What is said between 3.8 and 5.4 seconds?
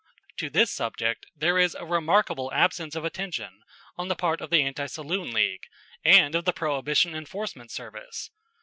on the part of the Anti Saloon